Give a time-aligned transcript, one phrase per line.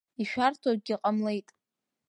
[0.21, 1.47] Ишәарҭоу акгьы ҟамлеит.